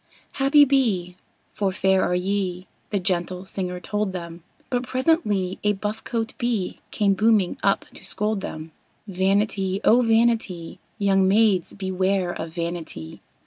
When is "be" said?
0.65-1.15